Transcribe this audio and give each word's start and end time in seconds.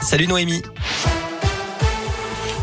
Salut 0.00 0.26
Noémie. 0.26 0.62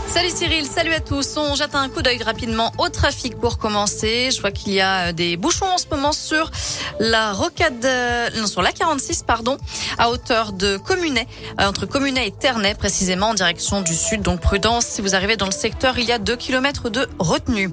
Salut 0.08 0.30
Cyril, 0.30 0.66
salut 0.66 0.94
à 0.94 1.00
tous. 1.00 1.38
On 1.38 1.56
jette 1.56 1.74
un 1.74 1.90
coup 1.90 2.02
d'œil 2.02 2.22
rapidement 2.22 2.72
au 2.78 2.90
trafic 2.90 3.40
pour 3.40 3.58
commencer. 3.58 4.30
Je 4.32 4.42
vois 4.42 4.52
qu'il 4.52 4.74
y 4.74 4.82
a 4.82 5.12
des 5.14 5.38
bouchons 5.38 5.66
en 5.66 5.78
ce 5.78 5.86
moment 5.90 6.12
sur 6.12 6.52
la 7.00 7.32
rocade, 7.32 7.88
non, 8.36 8.46
sur 8.46 8.62
la 8.62 8.72
46, 8.72 9.24
pardon, 9.24 9.58
à 9.98 10.10
hauteur 10.10 10.52
de 10.52 10.78
Communet, 10.78 11.28
euh, 11.60 11.68
entre 11.68 11.86
Communet 11.86 12.28
et 12.28 12.32
Ternay, 12.32 12.76
précisément 12.76 13.30
en 13.30 13.34
direction 13.34 13.82
du 13.82 13.96
sud. 13.96 14.22
Donc 14.22 14.42
prudence, 14.42 14.86
si 14.86 15.02
vous 15.02 15.16
arrivez 15.16 15.38
dans 15.38 15.46
le 15.46 15.52
secteur, 15.52 15.98
il 15.98 16.06
y 16.06 16.12
a 16.12 16.20
deux 16.20 16.36
kilomètres 16.36 16.90
de 16.90 17.08
retenue. 17.18 17.72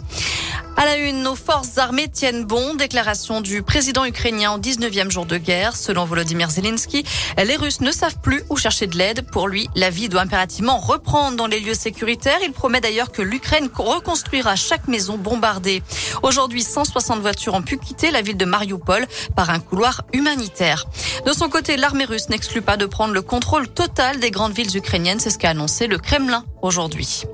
À 0.78 0.84
la 0.84 0.98
une, 0.98 1.22
nos 1.22 1.34
forces 1.34 1.78
armées 1.78 2.08
tiennent 2.08 2.44
bon. 2.44 2.74
Déclaration 2.74 3.40
du 3.40 3.62
président 3.62 4.04
ukrainien 4.04 4.52
au 4.52 4.58
19e 4.58 5.10
jour 5.10 5.24
de 5.24 5.38
guerre. 5.38 5.74
Selon 5.74 6.04
Volodymyr 6.04 6.50
Zelensky, 6.50 7.02
les 7.42 7.56
Russes 7.56 7.80
ne 7.80 7.90
savent 7.90 8.18
plus 8.20 8.42
où 8.50 8.58
chercher 8.58 8.86
de 8.86 8.98
l'aide. 8.98 9.22
Pour 9.30 9.48
lui, 9.48 9.70
la 9.74 9.88
vie 9.88 10.10
doit 10.10 10.20
impérativement 10.20 10.76
reprendre 10.76 11.38
dans 11.38 11.46
les 11.46 11.60
lieux 11.60 11.72
sécuritaires. 11.72 12.40
Il 12.44 12.52
promet 12.52 12.82
d'ailleurs 12.82 13.10
que 13.10 13.22
l'Ukraine 13.22 13.70
reconstruira 13.74 14.54
chaque 14.54 14.86
maison 14.86 15.16
bombardée. 15.16 15.82
Aujourd'hui, 16.22 16.62
160 16.62 17.20
voitures 17.20 17.54
ont 17.54 17.62
pu 17.62 17.78
quitter 17.78 18.10
la 18.10 18.20
ville 18.20 18.36
de 18.36 18.44
Mariupol 18.44 19.06
par 19.34 19.48
un 19.48 19.60
couloir 19.60 20.02
humanitaire. 20.12 20.84
De 21.24 21.32
son 21.32 21.48
côté, 21.48 21.78
l'armée 21.78 22.04
russe 22.04 22.28
n'exclut 22.28 22.60
pas 22.62 22.76
de 22.76 22.84
prendre 22.84 23.14
le 23.14 23.22
contrôle 23.22 23.66
total 23.68 24.20
des 24.20 24.30
grandes 24.30 24.52
villes 24.52 24.76
ukrainiennes. 24.76 25.20
C'est 25.20 25.30
ce 25.30 25.38
qu'a 25.38 25.50
annoncé 25.50 25.86
le 25.86 25.96
Kremlin 25.96 26.44
aujourd'hui. 26.60 27.24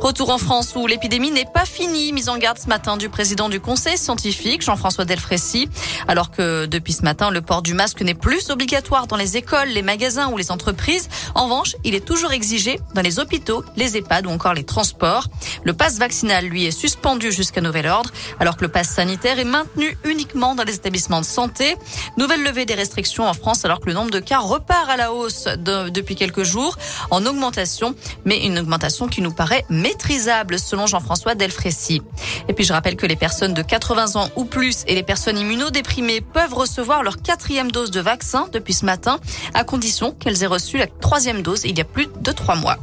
Retour 0.00 0.30
en 0.30 0.38
France 0.38 0.74
où 0.76 0.86
l'épidémie 0.86 1.30
n'est 1.30 1.46
pas 1.52 1.64
finie. 1.64 2.12
Mise 2.12 2.28
en 2.28 2.36
garde 2.36 2.58
ce 2.58 2.68
matin 2.68 2.96
du 2.96 3.08
président 3.08 3.48
du 3.48 3.60
conseil 3.60 3.96
scientifique, 3.96 4.62
Jean-François 4.62 5.04
Delfrécy. 5.04 5.68
Alors 6.06 6.30
que 6.30 6.66
depuis 6.66 6.92
ce 6.92 7.02
matin, 7.02 7.30
le 7.30 7.40
port 7.40 7.62
du 7.62 7.74
masque 7.74 8.02
n'est 8.02 8.14
plus 8.14 8.50
obligatoire 8.50 9.06
dans 9.06 9.16
les 9.16 9.36
écoles, 9.36 9.68
les 9.68 9.82
magasins 9.82 10.28
ou 10.28 10.36
les 10.36 10.50
entreprises. 10.50 11.08
En 11.34 11.44
revanche, 11.44 11.76
il 11.84 11.94
est 11.94 12.04
toujours 12.04 12.32
exigé 12.32 12.78
dans 12.94 13.00
les 13.00 13.18
hôpitaux, 13.18 13.64
les 13.76 13.96
EHPAD 13.96 14.26
ou 14.26 14.30
encore 14.30 14.54
les 14.54 14.64
transports. 14.64 15.26
Le 15.64 15.72
passe 15.72 15.98
vaccinal, 15.98 16.44
lui, 16.46 16.66
est 16.66 16.70
suspendu 16.70 17.32
jusqu'à 17.32 17.60
nouvel 17.60 17.86
ordre, 17.86 18.10
alors 18.38 18.56
que 18.56 18.64
le 18.64 18.70
passe 18.70 18.90
sanitaire 18.90 19.38
est 19.38 19.44
maintenu 19.44 19.96
uniquement 20.04 20.54
dans 20.54 20.64
les 20.64 20.74
établissements 20.74 21.20
de 21.20 21.26
santé. 21.26 21.76
Nouvelle 22.16 22.42
levée 22.42 22.66
des 22.66 22.74
restrictions 22.74 23.26
en 23.26 23.34
France 23.34 23.64
alors 23.64 23.80
que 23.80 23.86
le 23.86 23.94
nombre 23.94 24.10
de 24.10 24.20
cas 24.20 24.38
repart 24.38 24.88
à 24.90 24.96
la 24.96 25.12
hausse 25.12 25.48
depuis 25.56 26.16
quelques 26.16 26.44
jours 26.44 26.76
en 27.10 27.24
augmentation, 27.24 27.94
mais 28.24 28.44
une 28.44 28.58
augmentation 28.58 29.08
qui 29.08 29.22
nous 29.22 29.32
paraît 29.32 29.64
maîtrisable 29.86 30.58
selon 30.58 30.86
Jean-François 30.86 31.36
Delfrécy. 31.36 32.02
Et 32.48 32.52
puis 32.54 32.64
je 32.64 32.72
rappelle 32.72 32.96
que 32.96 33.06
les 33.06 33.14
personnes 33.14 33.54
de 33.54 33.62
80 33.62 34.16
ans 34.16 34.28
ou 34.34 34.44
plus 34.44 34.82
et 34.88 34.96
les 34.96 35.04
personnes 35.04 35.38
immunodéprimées 35.38 36.20
peuvent 36.20 36.54
recevoir 36.54 37.04
leur 37.04 37.22
quatrième 37.22 37.70
dose 37.70 37.92
de 37.92 38.00
vaccin 38.00 38.48
depuis 38.52 38.74
ce 38.74 38.84
matin, 38.84 39.20
à 39.54 39.62
condition 39.62 40.10
qu'elles 40.10 40.42
aient 40.42 40.48
reçu 40.48 40.76
la 40.76 40.88
troisième 40.88 41.42
dose 41.42 41.62
il 41.64 41.78
y 41.78 41.80
a 41.80 41.84
plus 41.84 42.08
de 42.20 42.32
trois 42.32 42.56
mois. 42.56 42.78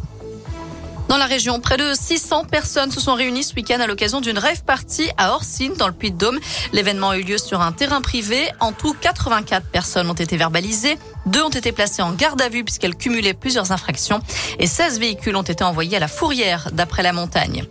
Dans 1.10 1.18
la 1.18 1.26
région, 1.26 1.60
près 1.60 1.78
de 1.78 1.94
600 1.94 2.46
personnes 2.46 2.92
se 2.92 3.00
sont 3.00 3.14
réunies 3.14 3.44
ce 3.44 3.54
week-end 3.54 3.80
à 3.80 3.88
l'occasion 3.88 4.22
d'une 4.22 4.38
rêve 4.38 4.64
partie 4.64 5.10
à 5.18 5.34
Orsine, 5.34 5.74
dans 5.78 5.88
le 5.88 5.94
Puy-de-Dôme. 5.94 6.40
L'événement 6.72 7.12
a 7.12 7.18
eu 7.18 7.24
lieu 7.24 7.38
sur 7.38 7.62
un 7.62 7.72
terrain 7.72 8.02
privé. 8.02 8.50
En 8.60 8.72
tout, 8.72 8.96
84 9.00 9.68
personnes 9.68 10.10
ont 10.10 10.14
été 10.14 10.38
verbalisées. 10.38 10.98
Deux 11.26 11.44
ont 11.44 11.50
été 11.50 11.72
placées 11.72 12.02
en 12.02 12.14
garde 12.14 12.42
à 12.42 12.50
vue 12.50 12.64
puisqu'elles 12.64 12.96
cumulaient 12.96 13.34
plusieurs 13.34 13.72
infractions. 13.72 14.22
Et 14.60 14.68
16 14.68 15.00
véhicules 15.00 15.36
ont 15.36 15.44
été 15.44 15.64
envoyés 15.64 15.98
à 15.98 16.00
la 16.00 16.08
fourrière, 16.08 16.70
d'après 16.72 17.04
la 17.04 17.14
montagne. 17.14 17.66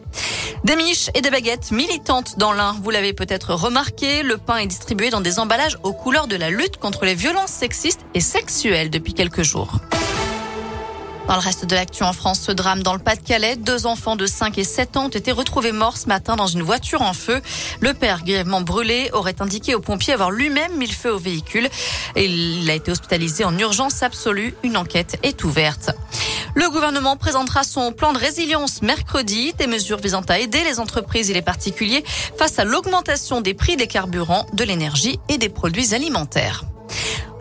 Des 0.64 0.76
miches 0.76 1.10
et 1.14 1.20
des 1.22 1.30
baguettes 1.30 1.72
militantes 1.72 2.38
dans 2.38 2.52
l'un. 2.52 2.76
Vous 2.82 2.90
l'avez 2.90 3.12
peut-être 3.12 3.54
remarqué, 3.54 4.22
le 4.22 4.36
pain 4.36 4.58
est 4.58 4.66
distribué 4.66 5.10
dans 5.10 5.20
des 5.20 5.38
emballages 5.40 5.78
aux 5.82 5.92
couleurs 5.92 6.28
de 6.28 6.36
la 6.36 6.50
lutte 6.50 6.76
contre 6.76 7.04
les 7.04 7.14
violences 7.14 7.50
sexistes 7.50 8.00
et 8.14 8.20
sexuelles 8.20 8.90
depuis 8.90 9.14
quelques 9.14 9.42
jours. 9.42 9.80
Dans 11.32 11.38
le 11.38 11.44
reste 11.44 11.64
de 11.64 11.74
l'actu 11.74 12.02
en 12.02 12.12
France, 12.12 12.40
ce 12.40 12.52
drame 12.52 12.82
dans 12.82 12.92
le 12.92 12.98
Pas-de-Calais, 12.98 13.56
deux 13.56 13.86
enfants 13.86 14.16
de 14.16 14.26
5 14.26 14.58
et 14.58 14.64
7 14.64 14.98
ans 14.98 15.06
ont 15.06 15.08
été 15.08 15.32
retrouvés 15.32 15.72
morts 15.72 15.96
ce 15.96 16.06
matin 16.06 16.36
dans 16.36 16.46
une 16.46 16.60
voiture 16.60 17.00
en 17.00 17.14
feu. 17.14 17.40
Le 17.80 17.94
père, 17.94 18.22
grièvement 18.22 18.60
brûlé, 18.60 19.08
aurait 19.14 19.40
indiqué 19.40 19.74
aux 19.74 19.80
pompiers 19.80 20.12
avoir 20.12 20.30
lui-même 20.30 20.76
mis 20.76 20.86
le 20.86 20.92
feu 20.92 21.10
au 21.10 21.16
véhicule. 21.16 21.70
Il 22.16 22.68
a 22.68 22.74
été 22.74 22.90
hospitalisé 22.90 23.46
en 23.46 23.56
urgence 23.56 24.02
absolue. 24.02 24.54
Une 24.62 24.76
enquête 24.76 25.18
est 25.22 25.42
ouverte. 25.42 25.92
Le 26.54 26.68
gouvernement 26.68 27.16
présentera 27.16 27.64
son 27.64 27.92
plan 27.92 28.12
de 28.12 28.18
résilience 28.18 28.82
mercredi, 28.82 29.54
des 29.56 29.66
mesures 29.66 30.02
visant 30.02 30.20
à 30.28 30.38
aider 30.38 30.62
les 30.64 30.80
entreprises 30.80 31.30
et 31.30 31.34
les 31.34 31.40
particuliers 31.40 32.04
face 32.36 32.58
à 32.58 32.64
l'augmentation 32.64 33.40
des 33.40 33.54
prix 33.54 33.76
des 33.76 33.86
carburants, 33.86 34.44
de 34.52 34.64
l'énergie 34.64 35.18
et 35.30 35.38
des 35.38 35.48
produits 35.48 35.94
alimentaires. 35.94 36.66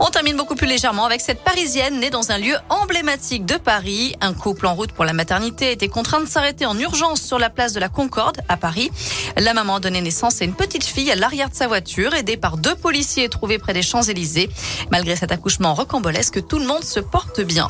On 0.04 0.10
termine 0.10 0.36
beaucoup 0.36 0.56
plus 0.56 0.66
légèrement 0.66 1.06
avec 1.06 1.22
cette 1.22 1.44
Parisienne 1.44 2.00
née 2.00 2.10
dans 2.10 2.32
un 2.32 2.40
lieu 2.40 2.56
emblématique 2.70 3.46
de 3.46 3.54
Paris. 3.54 4.16
Un 4.20 4.34
couple 4.34 4.66
en 4.66 4.74
route 4.74 4.92
pour 4.94 5.06
la 5.06 5.14
maternité 5.14 5.72
été 5.72 5.90
contraint 5.90 6.22
de 6.22 6.26
s'arrêter 6.26 6.66
en 6.66 6.76
urgence 6.80 7.22
sur 7.22 7.38
la 7.38 7.52
place 7.52 7.74
de 7.74 7.80
la 7.80 7.88
Concorde 7.88 8.42
à 8.50 8.58
Paris. 8.58 8.90
La 9.38 9.54
maman 9.54 9.76
a 9.76 9.80
donné 9.80 10.02
naissance 10.02 10.42
à 10.42 10.46
une 10.46 10.56
petite 10.56 10.84
fille 10.84 11.12
à 11.12 11.16
l'arrière 11.16 11.52
de 11.52 11.56
sa 11.56 11.68
voiture, 11.68 12.16
aidée 12.16 12.36
par 12.36 12.58
deux 12.58 12.74
policiers 12.74 13.30
trouvés 13.30 13.60
près 13.60 13.74
des 13.74 13.84
Champs-Élysées. 13.84 14.50
Malgré 14.90 15.16
cet 15.16 15.32
accouchement 15.32 15.76
rocambolesque, 15.76 16.48
tout 16.48 16.58
le 16.58 16.66
monde 16.66 16.84
se 16.84 17.00
porte 17.00 17.40
bien. 17.42 17.70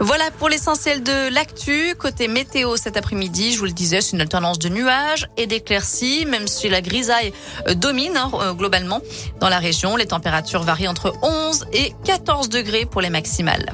Voilà 0.00 0.30
pour 0.38 0.48
l'essentiel 0.48 1.02
de 1.02 1.32
l'actu. 1.32 1.94
Côté 1.98 2.28
météo 2.28 2.76
cet 2.76 2.96
après-midi, 2.96 3.52
je 3.52 3.58
vous 3.58 3.64
le 3.64 3.72
disais, 3.72 4.00
c'est 4.00 4.12
une 4.12 4.20
alternance 4.20 4.58
de 4.58 4.68
nuages 4.68 5.28
et 5.36 5.46
d'éclaircies, 5.46 6.26
même 6.26 6.46
si 6.46 6.68
la 6.68 6.80
grisaille 6.80 7.32
euh, 7.68 7.74
domine 7.74 8.16
hein, 8.16 8.30
euh, 8.34 8.52
globalement 8.52 9.00
dans 9.40 9.48
la 9.48 9.58
région. 9.58 9.96
Les 9.96 10.06
températures 10.06 10.62
varient 10.62 10.88
entre 10.88 11.12
11 11.22 11.66
et 11.72 11.92
14 12.04 12.48
degrés 12.48 12.86
pour 12.86 13.00
les 13.00 13.10
maximales. 13.10 13.72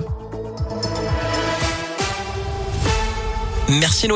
Merci. 3.69 4.09